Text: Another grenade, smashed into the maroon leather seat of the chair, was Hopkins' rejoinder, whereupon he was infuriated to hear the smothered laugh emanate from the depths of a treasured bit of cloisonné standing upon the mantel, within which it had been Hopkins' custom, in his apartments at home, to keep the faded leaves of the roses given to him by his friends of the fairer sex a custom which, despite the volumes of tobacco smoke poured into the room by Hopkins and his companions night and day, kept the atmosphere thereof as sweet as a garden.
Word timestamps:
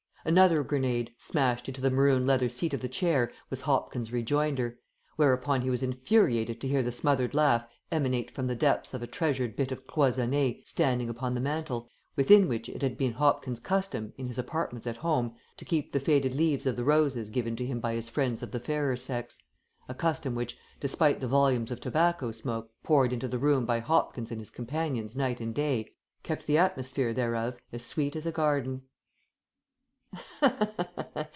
Another 0.23 0.61
grenade, 0.61 1.11
smashed 1.17 1.67
into 1.67 1.81
the 1.81 1.89
maroon 1.89 2.27
leather 2.27 2.47
seat 2.47 2.75
of 2.75 2.81
the 2.81 2.87
chair, 2.87 3.31
was 3.49 3.61
Hopkins' 3.61 4.13
rejoinder, 4.13 4.77
whereupon 5.15 5.63
he 5.63 5.71
was 5.71 5.81
infuriated 5.81 6.61
to 6.61 6.67
hear 6.67 6.83
the 6.83 6.91
smothered 6.91 7.33
laugh 7.33 7.65
emanate 7.91 8.29
from 8.29 8.45
the 8.45 8.53
depths 8.55 8.93
of 8.93 9.01
a 9.01 9.07
treasured 9.07 9.55
bit 9.55 9.71
of 9.71 9.87
cloisonné 9.87 10.61
standing 10.63 11.09
upon 11.09 11.33
the 11.33 11.41
mantel, 11.41 11.89
within 12.15 12.47
which 12.47 12.69
it 12.69 12.83
had 12.83 12.99
been 12.99 13.13
Hopkins' 13.13 13.59
custom, 13.59 14.13
in 14.15 14.27
his 14.27 14.37
apartments 14.37 14.85
at 14.85 14.97
home, 14.97 15.33
to 15.57 15.65
keep 15.65 15.91
the 15.91 15.99
faded 15.99 16.35
leaves 16.35 16.67
of 16.67 16.75
the 16.75 16.83
roses 16.83 17.31
given 17.31 17.55
to 17.55 17.65
him 17.65 17.79
by 17.79 17.95
his 17.95 18.07
friends 18.07 18.43
of 18.43 18.51
the 18.51 18.59
fairer 18.59 18.95
sex 18.95 19.39
a 19.89 19.95
custom 19.95 20.35
which, 20.35 20.55
despite 20.79 21.19
the 21.19 21.27
volumes 21.27 21.71
of 21.71 21.81
tobacco 21.81 22.31
smoke 22.31 22.69
poured 22.83 23.11
into 23.11 23.27
the 23.27 23.39
room 23.39 23.65
by 23.65 23.79
Hopkins 23.79 24.29
and 24.31 24.39
his 24.39 24.51
companions 24.51 25.17
night 25.17 25.39
and 25.39 25.55
day, 25.55 25.89
kept 26.21 26.45
the 26.45 26.59
atmosphere 26.59 27.11
thereof 27.11 27.57
as 27.73 27.83
sweet 27.83 28.15
as 28.15 28.27
a 28.27 28.31
garden. 28.31 28.83